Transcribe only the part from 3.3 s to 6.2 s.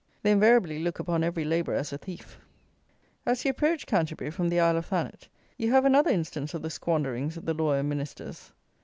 you approach Canterbury, from the Isle of Thanet, you have another